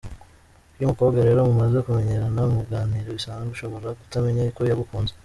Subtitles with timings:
[0.75, 5.13] Iyo umukobwa rero mumaze kumenyerana, muganira bisanzwe, ushobora kutamenya ko yagukunze.